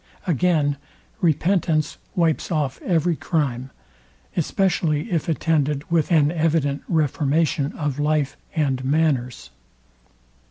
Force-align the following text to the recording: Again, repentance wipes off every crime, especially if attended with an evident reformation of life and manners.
Again, 0.25 0.77
repentance 1.21 1.99
wipes 2.15 2.51
off 2.51 2.81
every 2.81 3.15
crime, 3.15 3.69
especially 4.35 5.11
if 5.11 5.29
attended 5.29 5.91
with 5.91 6.11
an 6.11 6.31
evident 6.31 6.81
reformation 6.87 7.71
of 7.73 7.99
life 7.99 8.35
and 8.55 8.83
manners. 8.83 9.51